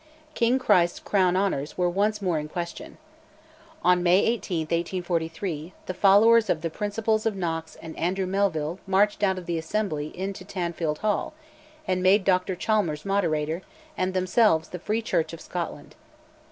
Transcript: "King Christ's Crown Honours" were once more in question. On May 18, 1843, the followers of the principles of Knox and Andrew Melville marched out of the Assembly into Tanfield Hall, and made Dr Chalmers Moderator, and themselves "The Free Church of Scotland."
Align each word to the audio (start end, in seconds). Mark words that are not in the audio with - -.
"King 0.33 0.57
Christ's 0.57 0.97
Crown 0.99 1.37
Honours" 1.37 1.77
were 1.77 1.87
once 1.87 2.23
more 2.23 2.39
in 2.39 2.49
question. 2.49 2.97
On 3.83 4.01
May 4.01 4.17
18, 4.25 4.61
1843, 4.61 5.73
the 5.85 5.93
followers 5.93 6.49
of 6.49 6.61
the 6.63 6.71
principles 6.71 7.27
of 7.27 7.35
Knox 7.35 7.75
and 7.83 7.95
Andrew 7.99 8.25
Melville 8.25 8.79
marched 8.87 9.21
out 9.21 9.37
of 9.37 9.45
the 9.45 9.59
Assembly 9.59 10.07
into 10.17 10.43
Tanfield 10.43 10.97
Hall, 11.05 11.35
and 11.87 12.01
made 12.01 12.23
Dr 12.23 12.55
Chalmers 12.55 13.05
Moderator, 13.05 13.61
and 13.95 14.15
themselves 14.15 14.69
"The 14.69 14.79
Free 14.79 15.03
Church 15.03 15.33
of 15.33 15.39
Scotland." 15.41 15.93